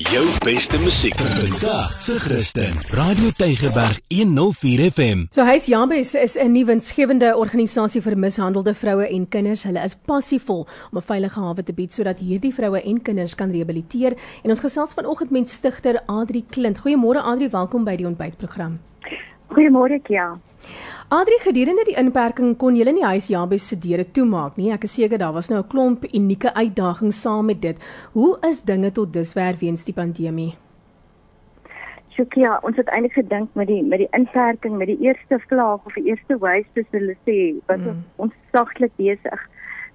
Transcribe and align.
Jou 0.00 0.24
beste 0.44 0.78
musiek 0.80 1.14
vandag 1.14 1.90
se 2.00 2.14
Christen. 2.18 2.72
Radio 2.96 3.28
Tygerberg 3.36 4.00
104 4.08 4.90
FM. 4.90 5.26
So 5.30 5.44
Huis 5.44 5.66
Jabes 5.66 6.14
is 6.14 6.36
'n 6.36 6.52
nuwe 6.52 6.64
winsgewende 6.64 7.36
organisasie 7.36 8.00
vir 8.02 8.16
mishandelde 8.18 8.74
vroue 8.74 9.08
en 9.08 9.28
kinders. 9.28 9.62
Hulle 9.62 9.84
is 9.84 9.96
passievol 10.04 10.66
om 10.92 10.98
'n 10.98 11.02
veilige 11.02 11.40
hawe 11.40 11.62
te 11.62 11.72
bied 11.72 11.92
sodat 11.92 12.18
hierdie 12.18 12.54
vroue 12.54 12.82
en 12.82 13.02
kinders 13.02 13.34
kan 13.34 13.50
rehabiliteer. 13.50 14.16
En 14.42 14.50
ons 14.50 14.60
gesels 14.60 14.92
vanoggend 14.92 15.30
met 15.30 15.48
stigter 15.48 16.02
Adri 16.06 16.44
Klint. 16.50 16.78
Goeiemôre 16.78 17.22
Adri, 17.22 17.50
welkom 17.50 17.84
by 17.84 17.96
die 17.96 18.06
ontbytprogram. 18.06 18.80
Goeiemôre 19.48 20.00
Kia. 20.02 20.40
Adri, 21.10 21.40
gedurende 21.42 21.82
die 21.88 21.96
inperking 21.98 22.52
kon 22.54 22.76
julle 22.78 22.92
nie 22.94 23.02
huis 23.02 23.24
Jabes 23.26 23.64
se 23.66 23.74
deure 23.82 24.04
toemaak 24.14 24.58
nie. 24.60 24.68
Ek 24.70 24.84
is 24.86 24.92
seker 24.94 25.18
daar 25.18 25.32
was 25.34 25.48
nou 25.50 25.58
'n 25.58 25.68
klomp 25.72 26.04
unieke 26.14 26.52
uitdagings 26.54 27.22
saam 27.22 27.46
met 27.46 27.60
dit. 27.60 27.76
Hoe 28.12 28.38
is 28.48 28.60
dinge 28.62 28.92
tot 28.92 29.12
dusver 29.12 29.56
weens 29.58 29.84
die 29.84 29.92
pandemie? 29.92 30.54
Sjokia, 32.14 32.60
ons 32.62 32.76
het 32.76 32.86
eintlik 32.88 33.12
gedink 33.12 33.48
met 33.54 33.66
die 33.66 33.82
met 33.82 33.98
die 33.98 34.08
inperking, 34.12 34.76
met 34.76 34.86
die 34.86 35.00
eerste 35.00 35.40
vlaag 35.48 35.80
of 35.84 35.94
die 35.94 36.06
eerste 36.06 36.38
wave 36.38 36.66
soos 36.74 36.90
hulle 36.90 37.16
sê, 37.26 37.58
was 37.66 37.80
mm. 37.80 38.04
ons 38.16 38.32
saglik 38.52 38.92
besig. 38.96 39.40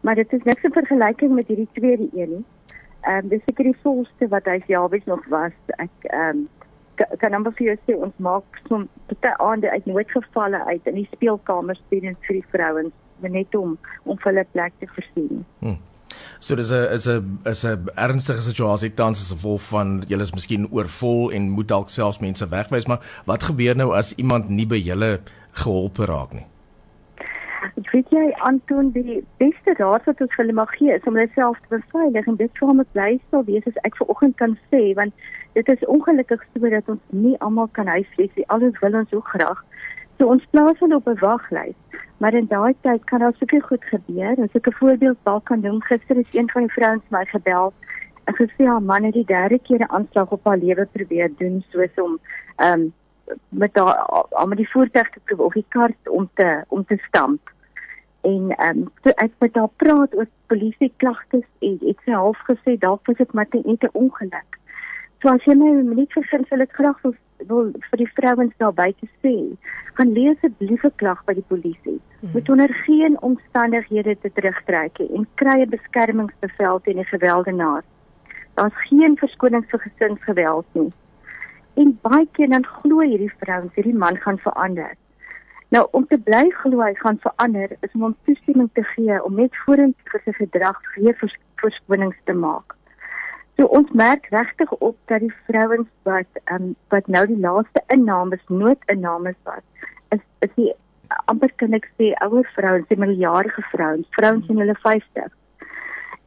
Maar 0.00 0.14
dit 0.14 0.32
is 0.32 0.42
niks 0.42 0.62
in 0.62 0.72
vergelyking 0.72 1.34
met 1.34 1.46
hierdie 1.46 1.68
tweede 1.72 2.08
een 2.12 2.30
nie. 2.30 2.44
Ehm 3.02 3.24
um, 3.24 3.28
dis 3.28 3.42
seker 3.46 3.64
die 3.64 3.80
volste 3.82 4.28
wat 4.28 4.44
hy 4.44 4.62
Jabes 4.66 5.04
nog 5.04 5.24
was. 5.28 5.54
Ek 5.78 5.94
ehm 6.10 6.28
um, 6.28 6.48
kan 6.94 7.34
amper 7.34 7.54
vir 7.58 7.66
jou 7.66 7.78
sê 7.86 7.96
ons 8.06 8.14
maak 8.18 8.60
soms 8.68 8.88
baie 9.22 9.34
aande 9.38 9.70
uit 9.70 9.86
nooit 9.86 10.10
gevalle 10.10 10.60
uit 10.70 10.86
in 10.86 11.00
die 11.00 11.08
speelkamers 11.14 11.82
spelend 11.86 12.18
vir 12.28 12.40
die 12.40 12.46
vrouens 12.52 12.94
net 13.24 13.54
om 13.54 13.76
om 14.04 14.18
hulle 14.20 14.44
plek 14.52 14.72
te 14.78 14.86
voorsien. 14.94 15.44
Hmm. 15.60 15.78
So 16.38 16.56
dis 16.56 16.70
'n 16.70 16.92
is 16.96 17.08
'n 17.08 17.38
is 17.44 17.64
'n 17.64 17.88
ernstige 17.94 18.40
situasie 18.40 18.94
tans 18.94 19.20
as 19.20 19.32
gevolg 19.32 19.62
van 19.62 20.04
julle 20.08 20.22
is 20.22 20.34
miskien 20.34 20.68
oorvol 20.70 21.30
en 21.32 21.50
moet 21.50 21.68
dalk 21.68 21.88
selfs 21.88 22.20
mense 22.20 22.48
wegwys 22.48 22.86
maar 22.86 23.00
wat 23.24 23.42
gebeur 23.42 23.76
nou 23.76 23.94
as 23.94 24.14
iemand 24.14 24.48
nie 24.48 24.66
by 24.66 24.76
julle 24.76 25.20
geholpe 25.52 26.04
raak 26.04 26.32
nie? 26.32 26.46
Weet 27.92 28.10
jy 28.10 28.32
Anton 28.48 28.90
die 28.92 29.24
beste 29.38 29.74
raad 29.78 30.04
wat 30.08 30.20
ons 30.20 30.32
vir 30.34 30.42
hulle 30.42 30.56
mag 30.58 30.72
gee 30.78 30.94
is 30.94 31.06
om 31.08 31.16
hulle 31.16 31.30
self 31.34 31.58
te 31.62 31.76
beveilig 31.76 32.26
en 32.26 32.36
dit 32.36 32.58
sou 32.60 32.72
moet 32.74 32.90
bly 32.96 33.20
sou 33.30 33.42
wees 33.46 33.66
as 33.70 33.78
ek 33.88 33.96
vanoggend 34.00 34.36
kan 34.42 34.56
sê 34.72 34.82
want 34.98 35.14
dit 35.58 35.68
is 35.74 35.86
ongelukkig 35.96 36.42
so 36.52 36.72
dat 36.74 36.90
ons 36.94 37.00
nie 37.24 37.36
almal 37.46 37.70
kan 37.78 37.86
huisves 37.86 38.32
nie. 38.36 38.48
Alles 38.56 38.78
wil 38.82 38.98
ons 39.00 39.10
so 39.10 39.20
graag. 39.20 39.62
So 40.18 40.28
ons 40.34 40.44
plaas 40.50 40.78
hulle 40.82 40.96
op 41.00 41.08
'n 41.08 41.20
waglys. 41.22 41.78
Maar 42.18 42.34
in 42.34 42.46
daai 42.46 42.74
tyd 42.82 43.04
kan 43.04 43.20
daar 43.20 43.34
seker 43.38 43.62
goed 43.62 43.84
gebeur. 43.84 44.34
As 44.42 44.54
ek 44.54 44.68
'n 44.68 44.78
voorbeeld 44.80 45.18
dalk 45.22 45.44
kan 45.44 45.60
doen, 45.60 45.82
gister 45.82 46.16
het 46.16 46.34
een 46.34 46.50
van 46.50 46.62
die 46.62 46.72
vrouens 46.72 47.08
my 47.10 47.24
gebel 47.24 47.72
en 48.24 48.34
gesê 48.34 48.66
haar 48.66 48.82
man 48.82 49.04
het 49.04 49.14
die 49.14 49.24
derde 49.24 49.58
keer 49.58 49.80
'n 49.80 49.94
aanslag 49.96 50.30
op 50.30 50.44
haar 50.44 50.58
lewe 50.58 50.86
probeer 50.92 51.30
doen 51.38 51.64
soos 51.70 51.94
om 51.96 52.18
ehm 52.56 52.80
um, 52.80 52.92
met 53.48 53.76
haar 53.76 54.46
met 54.48 54.56
die 54.56 54.70
voertuig 54.70 55.10
te 55.10 55.20
probeer 55.24 55.46
of 55.46 55.52
die 55.52 55.66
kar 55.68 55.90
om 56.04 56.28
te 56.34 56.64
om 56.68 56.84
te 56.84 56.98
stamp. 57.08 57.52
En 58.20 58.50
ehm 58.56 58.78
um, 58.78 58.90
toe 59.02 59.12
ek 59.14 59.32
met 59.38 59.54
haar 59.54 59.72
praat 59.76 60.14
oor 60.14 60.26
polisie 60.46 60.92
klagtes 60.96 61.46
en 61.58 61.78
het 61.80 61.98
sy 62.04 62.10
half 62.10 62.38
gesê 62.48 62.78
dalk 62.78 63.06
was 63.06 63.16
dit 63.16 63.32
net 63.32 63.54
'n 63.54 63.88
ongeluk. 63.92 64.58
So 65.20 65.28
as 65.28 65.44
jy 65.44 65.54
my 65.54 65.68
'n 65.70 65.88
minuut 65.88 66.12
versin, 66.12 66.44
sal 66.48 66.60
ek 66.60 66.72
graag 66.72 66.98
wil, 67.02 67.14
wil 67.48 67.70
vir 67.90 67.98
die 67.98 68.12
vrouens 68.16 68.52
daar 68.56 68.72
buite 68.72 69.06
sê, 69.22 69.34
gaan 69.94 70.12
lees 70.12 70.36
asseblief 70.36 70.84
'n 70.84 70.96
klag 70.96 71.24
by 71.24 71.34
die 71.34 71.48
polisie. 71.48 72.00
Hmm. 72.20 72.30
Moet 72.32 72.48
onder 72.48 72.74
geen 72.86 73.16
omstandighede 73.20 74.18
te 74.20 74.32
terugtrek 74.32 74.98
en 74.98 75.26
kry 75.34 75.60
'n 75.60 75.68
beskermingsbevel 75.68 76.80
teen 76.80 76.96
die 76.96 77.04
gewelddenaar. 77.04 77.82
Daar's 78.54 78.78
geen 78.88 79.16
verskoning 79.16 79.64
vir 79.70 79.80
gesinsgeweld 79.80 80.66
nie. 80.72 80.92
En 81.74 81.98
baie 82.02 82.28
keer 82.32 82.48
dan 82.52 82.66
glo 82.66 83.00
hierdie 83.00 83.32
vrouens 83.40 83.74
hierdie 83.74 83.96
man 84.04 84.16
gaan 84.22 84.38
verander. 84.38 84.94
Nou 85.74 85.86
om 85.90 86.06
te 86.06 86.18
bly 86.18 86.44
glo 86.60 86.84
hy 86.84 86.92
gaan 87.00 87.18
verander 87.22 87.76
is 87.80 87.92
om 87.94 88.06
hom 88.08 88.16
toestemming 88.28 88.70
te 88.78 88.84
gee 88.94 89.18
om 89.24 89.34
net 89.40 89.56
vorentoe 89.64 90.20
sy 90.24 90.34
gedrag 90.38 90.78
weer 90.94 91.16
vers, 91.18 91.34
verskonings 91.62 92.20
te 92.30 92.36
maak. 92.44 92.76
So 93.56 93.66
ons 93.78 93.90
merk 93.90 94.26
regtig 94.34 94.70
op 94.78 94.96
dat 95.10 95.22
die 95.22 95.34
vrouens 95.48 95.90
wat 96.06 96.42
um, 96.54 96.74
wat 96.94 97.06
nou 97.06 97.26
die 97.30 97.40
laaste 97.42 97.82
innames 97.94 98.42
nootinnames 98.48 99.38
was 99.50 99.62
is 100.14 100.22
is 100.46 100.54
die 100.58 100.72
amper 101.30 101.52
kan 101.60 101.74
ek 101.76 101.86
sê 101.98 102.12
ouer 102.24 102.46
vrouens, 102.56 102.86
die 102.88 102.98
middeljarige 102.98 103.62
vrouens, 103.72 104.06
vrouens 104.16 104.48
in 104.50 104.60
hulle 104.62 104.74
50. 104.82 105.30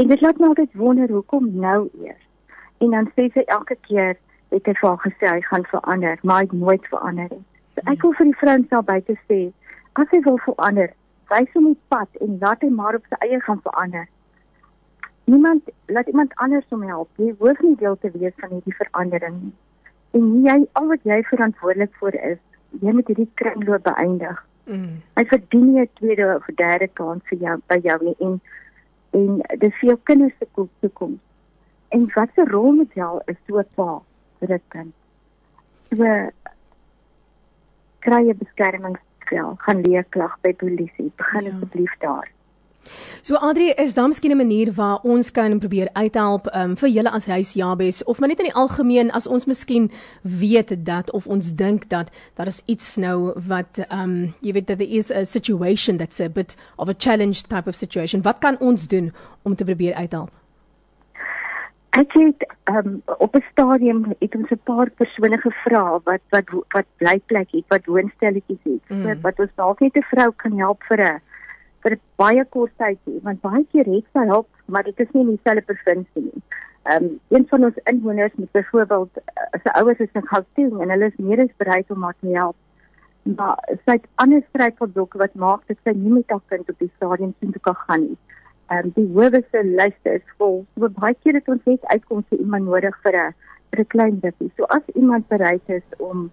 En 0.00 0.10
dit 0.10 0.20
laat 0.20 0.40
my 0.40 0.50
altyd 0.50 0.78
wonder 0.80 1.10
hoekom 1.12 1.50
nou 1.60 1.88
eers. 2.02 2.22
En 2.82 2.94
dan 2.96 3.10
sê 3.14 3.28
sy 3.34 3.44
elke 3.56 3.76
keer 3.88 4.16
het 4.50 4.66
hy 4.66 4.74
vir 4.80 4.98
gesê 5.06 5.26
hy 5.28 5.40
gaan 5.40 5.64
verander, 5.64 6.18
maar 6.22 6.42
hy 6.42 6.48
het 6.48 6.52
nooit 6.52 6.86
verander 6.86 7.28
nie. 7.30 7.44
So 7.74 7.80
ek 7.92 8.02
wil 8.02 8.12
vir 8.12 8.26
die 8.26 8.40
vrouens 8.40 8.68
daar 8.68 8.82
buite 8.82 9.16
sê, 9.28 9.52
as 9.94 10.08
hy 10.10 10.20
wil 10.20 10.38
verander, 10.38 10.90
wys 11.30 11.52
hom 11.54 11.72
die 11.72 11.80
pad 11.88 12.08
en 12.20 12.38
laat 12.40 12.62
hy 12.62 12.70
maar 12.70 12.94
op 12.94 13.06
sy 13.08 13.16
eie 13.20 13.40
gaan 13.40 13.62
verander 13.62 14.08
niemand 15.24 15.62
laat 15.86 16.06
iemand 16.06 16.34
anders 16.34 16.64
om 16.68 16.82
help. 16.82 17.08
Jy 17.16 17.34
hoef 17.38 17.60
nie 17.60 17.76
deel 17.76 17.96
te 18.00 18.10
wees 18.10 18.32
van 18.36 18.50
hierdie 18.50 18.76
verandering 18.76 19.36
nie. 19.42 19.52
En 20.10 20.26
jy 20.44 20.56
al 20.72 20.90
wat 20.92 21.06
jy 21.08 21.20
verantwoordelik 21.28 21.94
vir 22.00 22.18
is, 22.32 22.40
jy 22.80 22.92
moet 22.92 23.08
hierdie 23.10 23.30
kringloop 23.40 23.86
beëindig. 23.88 24.42
Mm. 24.64 25.00
Hy 25.18 25.24
verdien 25.32 25.66
nie 25.72 25.80
'n 25.80 25.90
tweede 26.00 26.28
of 26.36 26.46
derde 26.56 26.88
kans 27.00 27.22
vir 27.30 27.38
jou 27.38 27.56
by 27.68 27.78
jou 27.82 27.98
nie 28.04 28.16
en 28.18 28.40
en 29.14 29.42
dis 29.58 29.74
vir 29.80 29.88
jou 29.88 29.98
kinders 30.02 30.34
se 30.38 30.46
toekoms. 30.80 31.20
En 31.88 32.10
wat 32.14 32.30
'n 32.36 32.50
rolmodel 32.50 33.22
is 33.26 33.36
so 33.46 33.58
'n 33.58 33.66
pa 33.74 34.02
kind. 34.68 34.92
So 35.90 36.30
kry 38.04 38.20
jy 38.28 38.36
beskermingsvel, 38.36 39.56
gaan 39.66 39.82
leer 39.82 40.04
klag 40.10 40.38
by 40.42 40.52
polisie. 40.52 41.10
Begin 41.16 41.44
ja. 41.44 41.54
asseblief 41.54 41.92
ja. 42.00 42.06
daar. 42.06 42.30
So 43.22 43.36
Adri, 43.36 43.70
is 43.70 43.94
daar 43.94 44.08
miskien 44.08 44.30
'n 44.30 44.36
manier 44.36 44.72
waar 44.72 44.98
ons 45.02 45.30
kan 45.30 45.58
probeer 45.58 45.88
uithelp 45.92 46.54
um, 46.54 46.76
vir 46.76 46.88
julle 46.88 47.10
as 47.10 47.26
huis 47.26 47.52
Jabes 47.52 48.04
of 48.04 48.18
maar 48.18 48.28
net 48.28 48.38
in 48.38 48.44
die 48.44 48.54
algemeen 48.54 49.10
as 49.10 49.26
ons 49.26 49.44
miskien 49.44 49.90
weet 50.22 50.84
dat 50.84 51.10
of 51.10 51.26
ons 51.26 51.54
dink 51.54 51.88
dat 51.88 52.10
daar 52.34 52.46
is 52.46 52.62
iets 52.66 52.96
nou 52.96 53.32
wat 53.48 53.80
um 53.90 54.34
jy 54.40 54.52
weet 54.52 54.66
dat 54.66 54.78
there 54.78 54.90
is 54.90 55.10
a 55.10 55.24
situation 55.24 55.96
that's 55.96 56.20
a 56.20 56.28
bit 56.28 56.56
of 56.76 56.88
a 56.88 56.94
challenge 56.98 57.42
type 57.42 57.68
of 57.68 57.74
situation. 57.74 58.22
Wat 58.22 58.38
kan 58.38 58.58
ons 58.60 58.88
doen 58.88 59.12
om 59.42 59.54
te 59.54 59.64
probeer 59.64 59.94
uithelp? 59.94 60.43
Ek 61.94 62.12
het 62.18 62.46
um 62.70 63.02
op 63.18 63.36
'n 63.36 63.44
stadium 63.50 64.14
het 64.18 64.34
ons 64.34 64.50
'n 64.50 64.60
paar 64.64 64.90
persone 64.90 65.38
gevra 65.38 66.00
wat 66.04 66.20
wat 66.28 66.48
wat 66.68 66.86
blyplek 66.96 67.50
het, 67.50 67.64
wat 67.68 67.84
woonstelletjies 67.84 68.64
het, 68.64 68.88
mm. 68.88 69.20
wat 69.20 69.38
ons 69.38 69.54
dalk 69.54 69.80
net 69.80 69.96
'n 69.96 70.02
vrou 70.02 70.32
kan 70.36 70.58
help 70.58 70.82
vir 70.82 71.00
'n 71.00 71.20
vir 71.82 71.98
baie 72.16 72.44
kort 72.44 72.72
tyd 72.76 72.98
nie, 73.04 73.20
want 73.22 73.40
baie 73.40 73.64
keer 73.72 73.84
het 73.84 74.06
sy 74.12 74.24
hulp, 74.26 74.48
maar 74.64 74.82
dit 74.82 75.00
is 75.00 75.10
nie 75.12 75.22
in 75.22 75.36
dieselfde 75.36 75.62
provinsie 75.62 76.22
nie. 76.22 76.42
Ehm 76.82 77.04
um, 77.04 77.20
een 77.28 77.46
van 77.48 77.64
ons 77.64 77.78
inwoners 77.84 78.34
met 78.34 78.50
byvoorbeeld 78.50 79.10
uh, 79.16 79.60
sy 79.62 79.70
ouers 79.80 79.98
is 79.98 80.12
in 80.12 80.26
Gauteng 80.26 80.80
en 80.80 80.90
hulle 80.90 81.06
is 81.06 81.16
meer 81.16 81.40
as 81.40 81.56
bereid 81.56 81.90
om 81.90 82.02
haar 82.02 82.16
te 82.20 82.28
help. 82.28 82.56
Maar 83.22 83.56
sy 83.84 83.92
het 83.92 84.06
ander 84.14 84.42
struikelblokke 84.48 85.18
wat 85.18 85.34
maak 85.34 85.62
dat 85.66 85.76
sy 85.84 85.94
nie 85.96 86.12
met 86.12 86.28
haar 86.28 86.44
kind 86.48 86.68
op 86.70 86.78
die 86.78 86.92
stadium 86.96 87.34
sien 87.40 87.52
te 87.52 87.58
kan 87.58 87.76
gaan 87.86 88.00
nie. 88.00 88.18
Ehm 88.72 88.86
um, 88.86 88.92
die 88.96 89.06
hoewe 89.12 89.42
se 89.50 89.62
lyste 89.64 90.14
is 90.14 90.36
vol. 90.38 90.64
So 90.78 90.88
baie 90.88 91.16
keer 91.22 91.34
het 91.34 91.48
ons 91.48 91.64
net 91.64 91.84
uitkomste 91.84 92.38
iemand 92.38 92.64
nodig 92.64 92.96
vir 93.02 93.16
'n 93.16 93.34
vir 93.70 93.80
'n 93.80 93.92
klein 93.96 94.20
bietjie. 94.20 94.50
So 94.56 94.64
as 94.64 94.86
iemand 94.94 95.28
bereid 95.28 95.68
is 95.68 95.86
om 95.98 96.30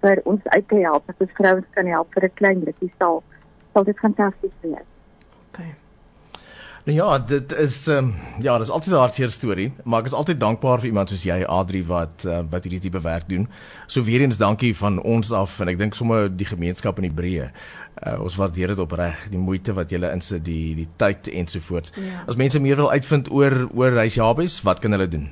vir 0.00 0.20
ons 0.24 0.44
uit 0.44 0.68
te 0.68 0.76
help, 0.76 1.08
as 1.08 1.18
ons 1.18 1.36
vrouens 1.40 1.66
kan 1.74 1.86
help 1.86 2.14
vir 2.14 2.24
'n 2.24 2.38
klein 2.40 2.64
bietjie 2.64 2.92
sal 2.98 3.22
sal 3.72 3.84
dit 3.84 3.98
fantasties 3.98 4.56
wees. 4.62 4.88
OK. 5.48 5.87
Ja, 6.88 7.18
dit 7.18 7.52
is 7.52 7.86
ehm 7.86 8.04
um, 8.04 8.14
ja, 8.40 8.58
dis 8.58 8.70
altyd 8.70 8.94
'n 8.94 8.98
hartseer 8.98 9.30
storie, 9.30 9.72
maar 9.84 10.00
ek 10.00 10.06
is 10.06 10.12
altyd 10.12 10.40
dankbaar 10.40 10.78
vir 10.78 10.86
iemand 10.86 11.08
soos 11.08 11.24
jy 11.24 11.44
Adri 11.44 11.82
wat 11.84 12.24
uh, 12.24 12.40
wat 12.50 12.62
hierdie 12.64 12.80
tipe 12.80 13.00
werk 13.00 13.28
doen. 13.28 13.48
So 13.86 14.02
weer 14.02 14.20
eens 14.20 14.38
dankie 14.38 14.76
van 14.76 15.02
ons 15.02 15.32
af 15.32 15.60
en 15.60 15.68
ek 15.68 15.78
dink 15.78 15.94
sommer 15.94 16.36
die 16.36 16.46
gemeenskap 16.46 16.96
in 16.96 17.02
die 17.02 17.12
breë. 17.20 17.50
Uh, 18.06 18.22
ons 18.22 18.36
waardeer 18.36 18.72
dit 18.72 18.78
opreg, 18.78 19.28
die 19.28 19.38
moeite 19.38 19.74
wat 19.74 19.90
julle 19.90 20.12
insit, 20.12 20.44
die 20.44 20.74
die 20.74 20.88
tyd 20.96 21.28
ensovoorts. 21.28 21.92
Ja. 21.94 22.24
As 22.26 22.36
mense 22.36 22.60
meer 22.60 22.76
wil 22.76 22.90
uitvind 22.90 23.30
oor 23.30 23.68
oor 23.74 23.92
Reis 23.92 24.14
Jabes, 24.14 24.62
wat 24.62 24.80
kan 24.80 24.92
hulle 24.92 25.08
doen? 25.08 25.28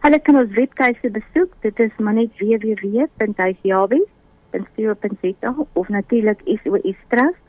Hulle 0.00 0.20
kan 0.20 0.36
ons 0.36 0.54
webtuiste 0.54 1.10
besoek. 1.10 1.58
Dit 1.60 1.80
is 1.80 1.90
maar 1.98 2.14
net 2.14 2.30
www.reisjabes 2.38 4.06
instuur.za 4.52 5.54
of 5.72 5.88
natuurlik 5.88 6.40
SOS 6.44 7.02
Trust 7.08 7.42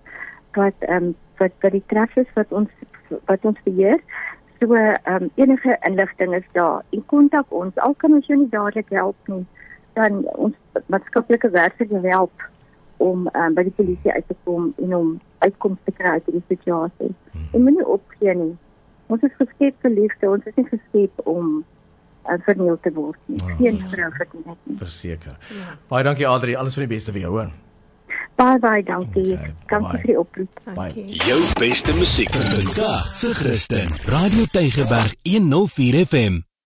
wat 0.57 0.73
ehm 0.79 1.03
um, 1.03 1.15
wat 1.37 1.51
wat 1.61 1.71
die 1.71 1.83
is 2.15 2.33
wat 2.33 2.51
ons 2.51 2.69
wat 3.25 3.45
ons 3.45 3.61
beheer. 3.63 4.01
So 4.59 4.73
ehm 4.73 5.23
um, 5.23 5.29
enige 5.35 5.77
inligting 5.81 6.35
is 6.35 6.47
daar. 6.51 6.83
En 6.89 7.05
kontak 7.05 7.45
ons. 7.49 7.77
Al 7.77 7.93
kan 7.93 8.13
ons 8.13 8.27
jou 8.27 8.39
nie 8.39 8.49
dadelik 8.49 8.89
help 8.89 9.31
nie, 9.31 9.45
dan 9.93 10.23
ons 10.25 10.55
maatskaplike 10.85 11.49
werkers 11.49 11.89
jou 11.89 12.07
help 12.07 12.47
om 12.97 13.29
um, 13.33 13.53
by 13.53 13.63
die 13.67 13.75
polisie 13.77 14.13
uit 14.13 14.27
te 14.27 14.35
kom 14.43 14.73
en 14.81 14.95
om 14.95 15.09
uitkomste 15.45 15.91
te 15.91 15.97
kry 15.99 16.17
uit 16.17 16.31
die 16.33 16.43
situasie. 16.47 17.11
Hmm. 17.31 17.49
En 17.53 17.63
moenie 17.67 17.85
opgee 17.85 18.33
nie. 18.33 18.53
Ons 19.13 19.23
is 19.23 19.35
geskep 19.37 19.77
vir 19.85 19.93
liefde. 19.93 20.29
Ons 20.29 20.49
is 20.49 20.57
nie 20.57 20.65
geskep 20.71 21.21
om 21.29 21.61
uh, 21.61 22.39
verniel 22.49 22.79
te 22.81 22.91
word 22.93 23.19
nie. 23.25 23.39
Ja. 23.43 23.55
Geen 23.61 23.79
vrou 23.93 24.09
verdien 24.17 24.43
dit 24.49 24.57
nie. 24.63 24.77
Verseker. 24.81 25.37
Baie 25.91 26.03
dankie 26.07 26.27
Adri, 26.27 26.57
alles 26.57 26.77
van 26.79 26.87
die 26.87 26.93
beste 26.95 27.13
vir 27.15 27.27
jou 27.27 27.37
hoor. 27.37 27.53
Baie 28.37 28.59
baie 28.61 28.83
dankie. 28.85 29.33
Okay, 29.33 29.53
Dankie 29.69 29.91
bye. 29.91 30.01
vir 30.01 30.07
die 30.11 30.17
oproep. 30.19 30.59
Dankie. 30.65 31.05
Jou 31.25 31.39
beste 31.59 31.93
musiek 31.97 32.29
vir 32.31 32.45
vandag 32.61 33.09
se 33.17 33.33
Christen. 33.33 33.89
Radio 34.05 34.45
Tygerberg 34.53 35.15
104 35.25 36.05
FM. 36.05 36.46